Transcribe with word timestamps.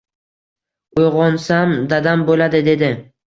Uyg‘onsam 1.01 1.75
dadam 1.93 2.25
bo‘ladi 2.33 2.63
dedi. 2.71 2.91